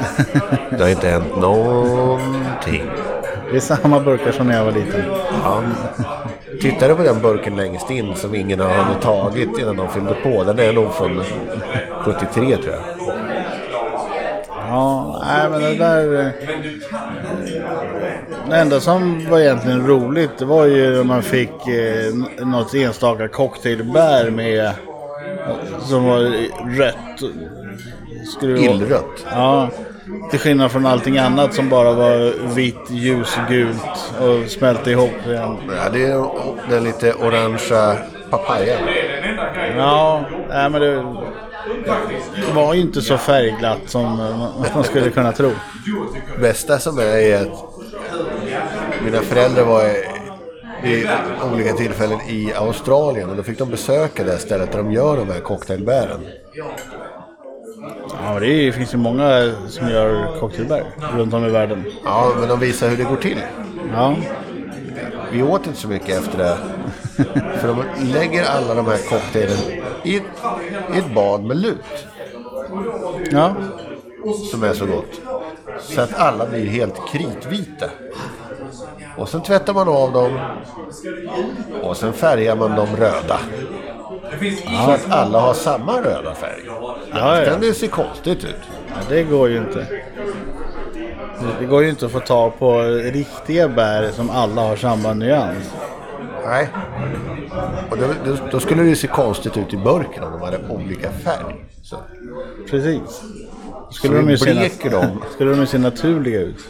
[0.69, 2.83] Det har inte hänt någonting.
[3.51, 5.03] Det är samma burkar som när jag var liten.
[5.43, 5.61] Ja.
[6.61, 10.13] Tittar du på den burken längst in som ingen har hunnit tagit innan de fyllde
[10.23, 10.43] på.
[10.43, 11.23] Den är nog från
[12.03, 12.81] 73 tror jag.
[14.69, 16.19] Ja, nej men det där...
[16.19, 16.27] eh,
[18.49, 22.13] Det enda som var egentligen roligt det var ju när man fick eh,
[22.45, 24.71] något enstaka cocktailbär med
[25.81, 26.19] som var
[26.77, 27.31] rött.
[28.37, 29.25] Skulle Illrött.
[29.31, 29.69] Ja,
[30.29, 35.57] till skillnad från allting annat som bara var vitt, ljusgult och smälte ihop igen.
[35.69, 36.25] Ja, det är
[36.69, 37.97] den lite orangea
[38.29, 38.79] papayan.
[39.77, 41.03] Ja, nej, men det
[42.55, 44.03] var ju inte så färgglatt som
[44.73, 45.51] man skulle kunna tro.
[46.41, 47.63] bästa som är är att
[49.05, 50.05] mina föräldrar var i-
[50.83, 51.07] vid
[51.53, 55.29] olika tillfällen i Australien och då fick de besöka det stället där de gör de
[55.33, 56.19] här cocktailbären.
[58.23, 60.83] Ja, det är- finns ju många som gör cocktailbär
[61.17, 61.83] runt om i världen.
[62.03, 63.37] Ja, men de visar hur det går till.
[63.93, 64.15] Ja,
[65.31, 66.57] Vi åt inte så mycket efter det.
[67.59, 69.57] För de lägger alla de här cocktailen
[70.03, 72.07] i, i ett bad med lut.
[73.31, 73.53] ja.
[74.51, 75.21] Som är så gott.
[75.79, 77.85] Så att alla blir helt kritvita.
[79.17, 80.39] Och sen tvättar man av dem.
[81.83, 83.39] Och sen färgar man dem röda.
[84.85, 86.61] Så att alla har samma röda färg.
[86.65, 86.97] Ja,
[87.39, 87.45] ja.
[87.45, 88.55] Kan det se konstigt ut.
[88.87, 89.87] ja det går ju inte.
[91.59, 92.81] Det går ju inte att få tag på
[93.13, 95.73] riktiga bär som alla har samma nyans.
[96.45, 96.67] Nej.
[97.91, 101.11] Och då, då, då skulle det se konstigt ut i burken om de hade olika
[101.11, 101.65] färg.
[101.83, 101.97] Så.
[102.69, 103.21] Precis.
[103.91, 105.23] Skulle Så de vi ju se bleker dem.
[105.33, 106.67] Skulle de ju se naturliga ut.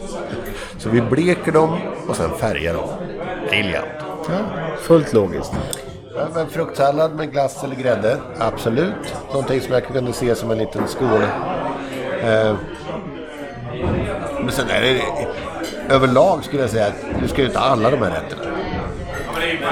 [0.78, 2.88] så vi bleker dem och sen färgar dem.
[3.48, 3.86] Briljant.
[4.28, 4.38] Ja,
[4.80, 5.52] fullt logiskt.
[6.16, 9.14] Ja, men fruktsallad med glass eller grädde, absolut.
[9.32, 11.22] Någonting som jag kunde se som en liten skål.
[12.22, 12.54] Eh,
[14.40, 15.02] men sen är det
[15.94, 18.42] överlag skulle jag säga att du ska ju inte ha alla de här rätterna.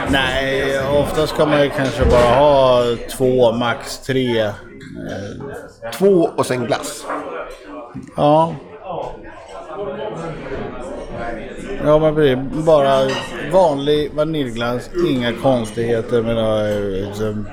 [0.08, 2.82] Nej, ofta ska man ju kanske bara ha
[3.16, 4.50] två, max tre.
[5.92, 7.06] Två och sen glass.
[8.16, 8.54] Ja.
[11.84, 13.00] Ja, men bara
[13.54, 14.90] vanlig vaniljglass.
[15.08, 16.62] Inga konstigheter med några,
[17.06, 17.46] liksom,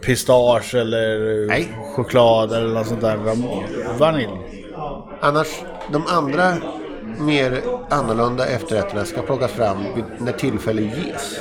[0.00, 1.68] pistage eller Nej.
[1.96, 3.18] choklad eller något sånt där.
[3.98, 4.28] Vanilj.
[5.20, 5.48] Annars,
[5.92, 6.54] de andra
[7.18, 9.76] mer annorlunda efterrätterna ska plockas fram
[10.18, 11.40] när tillfälle ges.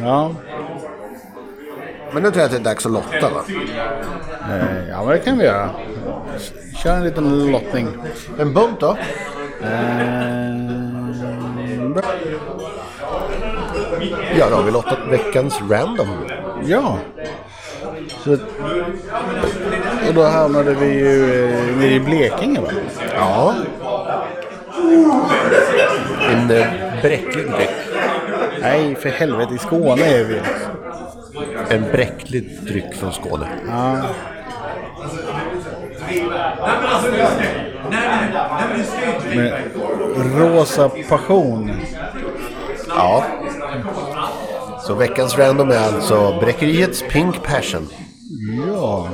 [0.00, 0.34] Ja.
[2.12, 3.44] Men nu tror jag att det är dags att lotta va?
[4.50, 5.70] Eh, ja, men det kan vi göra.
[6.82, 7.88] Kör en liten lottning.
[8.38, 8.96] En bump då?
[9.62, 10.69] Eh,
[14.40, 16.08] Ja, då har vi lottat veckans random.
[16.64, 16.98] Ja.
[18.24, 18.32] Så,
[20.08, 22.68] och då hamnade vi ju eh, nere i Blekinge va?
[23.14, 23.54] Ja.
[26.30, 26.66] En eh,
[27.02, 27.70] bräcklig dryck.
[28.60, 29.54] Nej, för helvete.
[29.54, 30.40] I Skåne är vi.
[31.68, 33.48] En bräcklig dryck från Skåne.
[33.68, 33.96] Ja.
[39.34, 41.72] Med rosa passion.
[42.88, 43.24] Ja.
[44.86, 47.88] Så veckans random är alltså Bräckeriets Pink Passion.
[48.66, 49.08] Ja.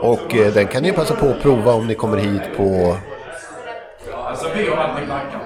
[0.00, 2.96] Och eh, den kan ni passa på att prova om ni kommer hit på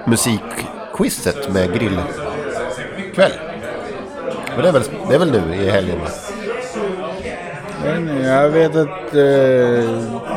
[0.05, 3.31] musikquizet med grillkväll.
[4.55, 6.07] Men det är väl, det är väl nu i helgen va?
[7.83, 10.34] Men jag vet att eh,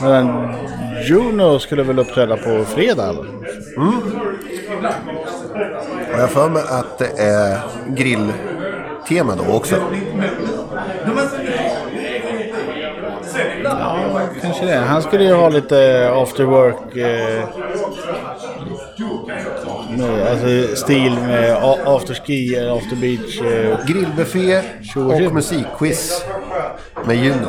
[0.00, 0.54] den
[1.08, 3.08] Juno skulle väl uppträda på fredag.
[3.08, 3.24] eller?
[6.12, 9.76] Och jag har för mig att det är grilltema då också.
[13.64, 14.76] Ja, kanske det.
[14.76, 16.96] Han skulle ju ha lite after work...
[16.96, 17.44] Eh,
[19.98, 23.40] med, alltså stil med afterski eller after beach.
[23.40, 23.86] Eh.
[23.86, 24.62] Grillbuffé
[24.96, 26.24] och musikquiz
[27.04, 27.48] med Juno.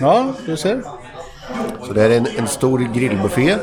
[0.00, 0.80] Ja, du ser.
[1.90, 3.56] Så det är en, en stor grillbuffé,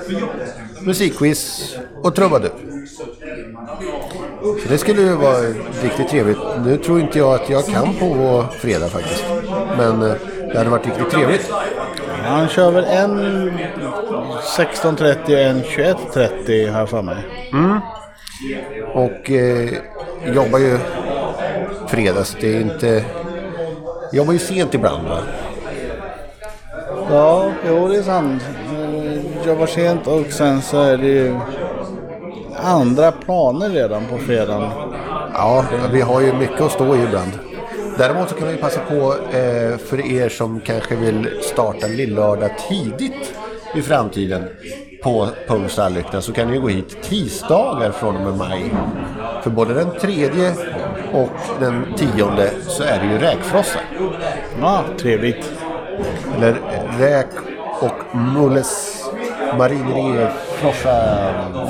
[0.82, 2.52] musikquiz och trubadur.
[4.42, 5.38] Så det skulle ju vara
[5.84, 6.38] riktigt trevligt.
[6.66, 9.26] Nu tror inte jag att jag kan på fredag faktiskt.
[9.78, 10.14] Men eh,
[10.52, 11.52] det hade varit riktigt trevligt.
[12.24, 13.20] Han kör väl en
[14.58, 17.18] 16.30 och en 21.30 här för mig.
[18.94, 19.70] Och eh,
[20.36, 20.78] jobbar ju
[21.88, 22.38] fredags.
[22.42, 23.04] Det är inte...
[24.12, 25.20] Jobbar ju sent ibland va?
[27.10, 28.44] Ja, jo det är sant.
[29.46, 31.36] Jobbar sent och sen så är det ju
[32.56, 34.70] andra planer redan på fredagen.
[35.34, 37.32] Ja, vi har ju mycket att stå i ibland.
[37.98, 43.36] Däremot så kan vi passa på eh, för er som kanske vill starta lillördag tidigt
[43.76, 44.44] i framtiden
[45.04, 48.74] på Punkt Stallykta så kan ni gå hit tisdagar från och med maj.
[49.44, 50.54] För både den tredje
[51.14, 53.80] och den tionde så är det ju räkfrossa.
[54.62, 55.57] Ja, trevligt.
[56.38, 56.56] Eller
[57.00, 57.28] räk
[57.82, 59.04] och mulles
[59.58, 60.28] marineri
[60.62, 60.96] frossa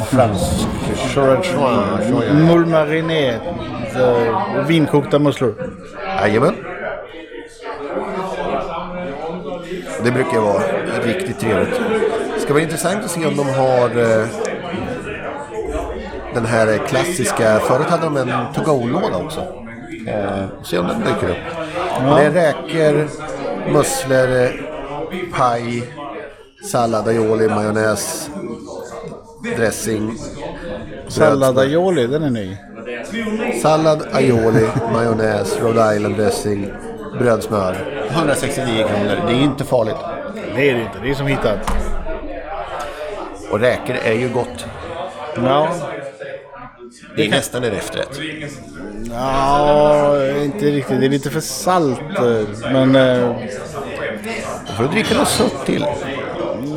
[0.10, 0.68] fransk
[1.14, 2.34] choranchois.
[2.34, 3.30] Moule mariné.
[3.30, 5.54] eh, Vinkokta musslor.
[6.22, 6.56] Jajamän.
[10.04, 10.62] Det brukar vara
[11.04, 11.82] riktigt trevligt.
[12.36, 14.26] Det ska vara intressant att se om de har eh,
[16.34, 19.40] den här klassiska, förut hade de en to-go-låda också.
[20.08, 21.38] Eh, se om den dyker upp.
[22.18, 23.08] Det räkor,
[23.74, 24.50] musslor, eh,
[25.38, 25.84] paj,
[26.72, 28.30] sallad, aioli, majonnäs,
[29.58, 30.18] dressing,
[31.08, 32.58] Sallad aioli, den är ny.
[33.62, 36.72] Sallad, aioli, majonnäs, Rhode Island dressing,
[37.20, 37.76] brödsmör.
[38.10, 39.18] 169 kronor.
[39.28, 39.96] Det är inte farligt.
[40.56, 41.60] Det är det inte, det är som hittat.
[43.52, 44.66] Och räkor är ju gott.
[45.44, 45.70] Ja,
[47.16, 48.20] Det är nästan en efterrätt.
[49.12, 49.97] ja
[50.68, 51.00] inte riktigt.
[51.00, 52.00] Det är lite för salt.
[52.18, 53.36] eh, Men eh,
[54.68, 55.86] Då får du dricka något sött till.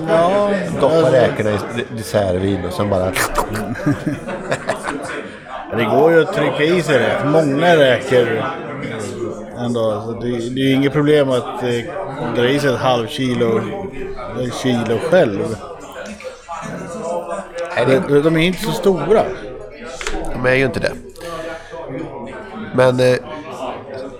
[0.08, 0.50] ja,
[0.80, 1.58] Doppa räkorna i
[1.96, 3.12] dessertvin och sen bara...
[5.76, 8.44] det går ju att trycka i sig rätt många räkor
[9.58, 10.02] ändå.
[10.06, 13.60] Så det, det är ju inget problem att eh, dra i sig ett halv kilo,
[14.40, 15.56] ett kilo själv.
[18.08, 19.22] De, de är inte så stora.
[20.32, 20.92] de är ju inte det.
[22.74, 23.16] Men eh,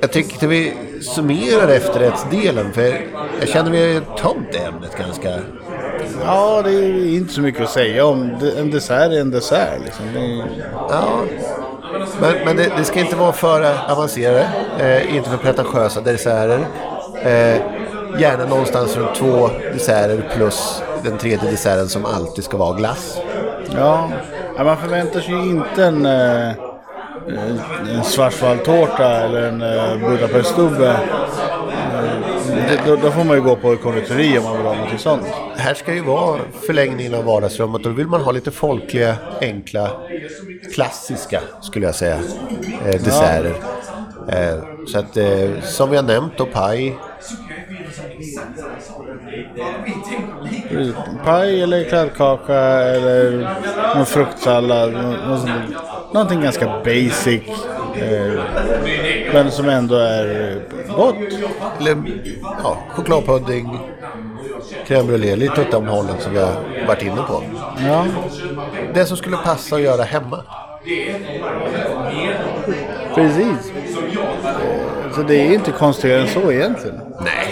[0.01, 2.73] jag tycker att vi summerar efterrättsdelen.
[2.73, 3.07] För
[3.41, 5.39] jag känner vi har tömt ämnet ganska...
[6.25, 8.31] Ja, det är inte så mycket att säga om.
[8.59, 9.81] En dessert är en dessert.
[9.85, 10.05] Liksom.
[10.17, 10.45] Är,
[10.89, 11.21] Ja.
[12.21, 16.67] Men, men det, det ska inte vara för avancerade, eh, inte för pretentiösa desserter.
[17.23, 17.61] Eh,
[18.21, 23.19] gärna någonstans runt två desserter plus den tredje desserten som alltid ska vara glass.
[23.77, 24.09] Ja,
[24.57, 26.53] ja, man förväntar sig ju inte en, eh,
[27.39, 30.97] en schwarzwaldtårta eller en eh, budapeststubbe.
[32.51, 35.27] Eh, då, då får man ju gå på konditori om man vill ha något sånt.
[35.57, 39.91] Här ska ju vara förlängningen av vardagsrummet och då vill man ha lite folkliga, enkla,
[40.75, 42.19] klassiska skulle jag säga,
[42.85, 43.55] eh, desserter.
[44.29, 46.97] Eh, så att eh, som vi har nämnt då paj,
[51.25, 53.49] Paj eller kladdkaka eller
[53.97, 54.93] någon fruktsallad.
[54.93, 55.77] nå- något sånt där.
[56.15, 57.43] Någonting ganska basic.
[57.97, 58.41] Eh,
[59.33, 60.51] men som ändå är
[60.89, 61.15] eh, gott.
[61.81, 61.97] eller
[62.63, 63.79] ja, chokladpudding,
[64.87, 66.53] crème brûlée, lite åt de hållen som vi har
[66.87, 67.43] varit inne på.
[67.87, 68.05] Ja,
[68.95, 70.45] Det som skulle passa att göra hemma.
[73.15, 73.73] precis.
[73.77, 77.01] Eh, Så det är inte konstigare än så egentligen.
[77.21, 77.50] Nej.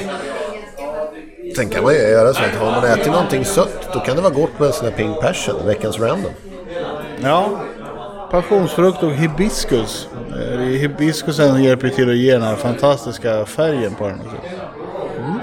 [1.58, 4.22] Sen kan man ju göra så att har man ätit någonting sött då kan det
[4.22, 6.32] vara gott med en sån här pink passion, veckans random.
[7.22, 7.60] Ja,
[8.30, 10.08] passionsfrukt och hibiskus.
[10.32, 14.20] Eh, hibiskusen hjälper till att ge den här fantastiska färgen på den.
[15.18, 15.40] Mm.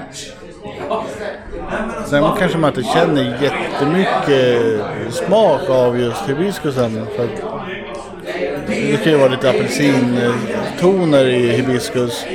[2.06, 7.06] Sen kanske man inte känner jättemycket smak av just hibiskusen.
[7.16, 7.30] För att
[8.66, 12.26] det kan ju vara lite apelsintoner i hibiskus.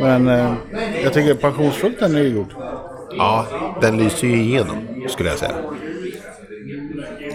[0.00, 0.54] Men eh,
[1.04, 2.61] jag tycker passionsfrukten är ju god.
[3.16, 3.46] Ja,
[3.80, 4.76] den lyser ju igenom
[5.08, 5.54] skulle jag säga.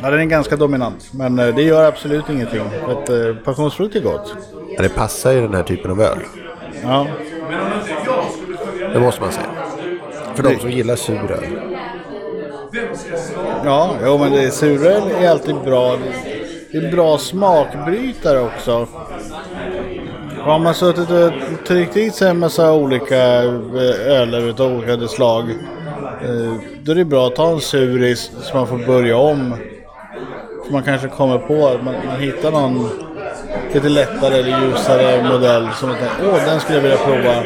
[0.01, 1.09] Ja, den är ganska dominant.
[1.13, 2.61] Men eh, det gör absolut ingenting.
[2.85, 4.35] För att eh, passionsfrukt är gott.
[4.75, 6.19] Ja, det passar ju den här typen av öl.
[6.83, 7.07] Ja.
[8.93, 9.47] Det måste man säga.
[10.35, 11.77] För de som gillar sur öl.
[13.65, 15.97] Ja, jo, men det, suröl är alltid bra.
[16.71, 18.87] Det är en bra smakbrytare också.
[20.41, 21.31] Har man suttit och
[21.67, 25.49] tryckt i sig en massa olika eh, öler utav olika slag.
[26.21, 29.55] Eh, Då är det bra att ta en suris så man får börja om.
[30.67, 32.89] Så man kanske kommer på att man, man hittar någon
[33.73, 37.43] lite lättare eller ljusare modell som man tänker åh den skulle jag vilja prova.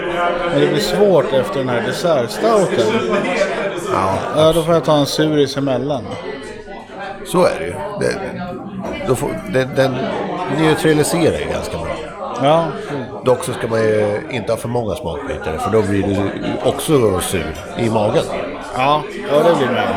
[0.51, 2.85] Men det blir svårt efter den här dessertstouten.
[3.93, 6.03] Ja, Ja, då får jag ta en suris emellan.
[7.25, 7.73] så är det ju.
[7.99, 8.15] Det,
[9.07, 9.95] då får, det, den
[10.59, 11.90] neutraliserar ju ganska bra.
[12.43, 12.67] Ja,
[13.25, 16.31] Dock så ska man ju inte ha för många smakbitar för då blir du
[16.69, 18.23] också sur i magen.
[18.77, 19.95] ja, ja det blir med.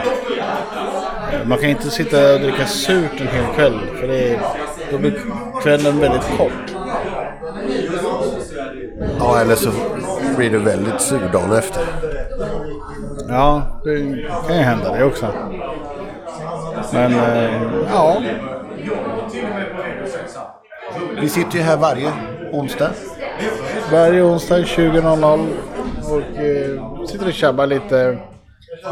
[1.46, 4.40] Man kan inte sitta och dricka surt en hel kväll för det är,
[4.90, 5.20] då blir
[5.62, 6.74] kvällen väldigt kort.
[9.18, 9.70] Ja, eller så
[10.36, 11.82] blir du väldigt sur dagen efter.
[13.28, 13.96] Ja, det
[14.46, 15.26] kan ju hända det också.
[16.92, 18.22] Men eh, ja,
[21.20, 22.12] Vi sitter ju här varje
[22.58, 22.90] onsdag.
[23.92, 25.46] varje onsdag 20.00
[26.10, 28.18] och eh, sitter och tjabbar lite.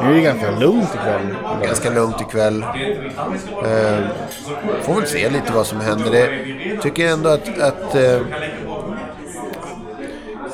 [0.02, 1.34] Nu är det ganska lugnt ikväll.
[1.62, 2.62] Ganska lugnt ikväll.
[2.62, 3.98] Eh,
[4.82, 6.10] får väl se lite vad som händer.
[6.12, 8.20] Det tycker ändå att, att eh,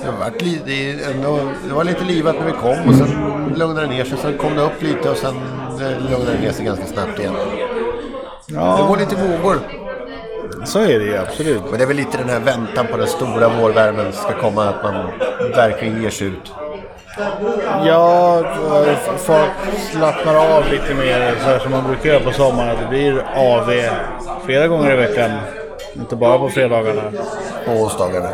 [0.02, 3.09] det, varit li, det, ändå, det var lite livat när vi kom och sen
[3.56, 4.18] lugnade det ner sig.
[4.18, 5.36] Sen kom det upp lite och sen
[5.80, 7.34] eh, lugnade det ner sig ganska snabbt igen.
[8.46, 9.59] Det Ja, går lite vågor.
[10.64, 11.62] Så är det ju absolut.
[11.70, 14.64] Men det är väl lite den här väntan på den stora vårvärmen ska komma.
[14.64, 14.94] Att man
[15.54, 16.52] verkligen ger sig ut.
[17.84, 18.42] Ja,
[19.16, 19.50] folk
[19.92, 22.70] slappnar av lite mer så här som man brukar göra på sommaren.
[22.70, 23.70] Att det blir AV
[24.46, 25.30] flera gånger i veckan.
[25.94, 27.02] Inte bara på fredagarna.
[27.66, 28.28] På onsdagarna.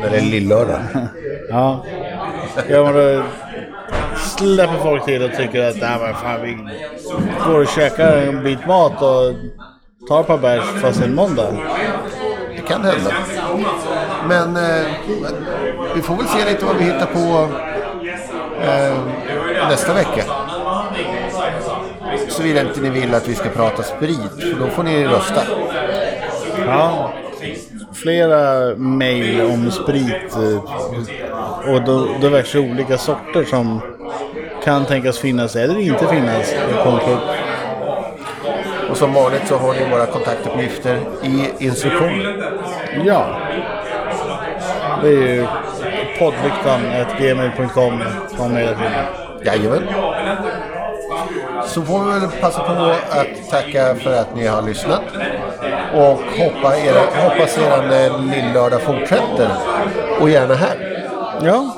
[0.00, 0.80] När det är lillördag.
[1.50, 1.84] Ja.
[2.68, 3.22] Ja men då
[4.16, 6.58] släpper folk till och tycker att Nej, men fan, vi
[7.46, 9.34] går och käkar en bit mat och
[10.08, 11.52] tar ett par bärs fast en måndag.
[12.56, 13.12] Det kan hända.
[14.28, 14.86] Men eh,
[15.94, 17.48] vi får väl se lite vad vi hittar på
[18.62, 18.98] eh,
[19.68, 20.24] nästa vecka.
[22.28, 25.42] Såvida inte ni vill att vi ska prata sprit, för då får ni rösta.
[26.66, 27.12] Ja.
[27.92, 33.80] Flera mejl om sprit eh, och diverse olika sorter som
[34.64, 36.54] kan tänkas finnas eller inte finnas
[36.84, 37.37] kontot.
[38.90, 42.42] Och som vanligt så har ni våra kontaktuppgifter i instruktionen.
[43.04, 43.36] Ja.
[45.02, 45.46] Det är ju
[46.18, 48.02] poddlyktan.gmail.com
[48.36, 48.84] som mejlar till.
[49.46, 49.88] Jajamän.
[51.66, 52.72] Så får vi väl passa på
[53.10, 55.02] att tacka för att ni har lyssnat.
[55.94, 59.50] Och hoppa era, hoppas er lillördag fortsätter.
[60.20, 61.04] Och gärna här.
[61.42, 61.74] Ja.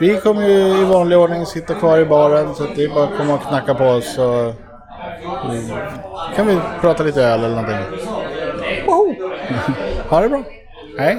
[0.00, 3.04] Vi kommer ju i vanlig ordning sitta kvar i baren så att det är bara
[3.04, 4.52] att komma och knacka på oss mm,
[6.36, 7.76] kan vi prata lite öl eller någonting.
[8.86, 9.14] Woho!
[10.08, 10.42] ha det bra.
[10.98, 11.18] Hej.